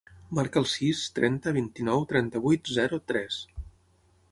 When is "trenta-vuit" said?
2.13-2.73